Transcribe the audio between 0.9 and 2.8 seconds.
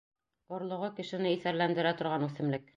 кешене иҫәрләндерә торған үҫемлек.